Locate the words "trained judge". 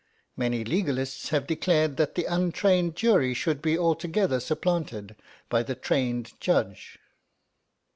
5.75-6.97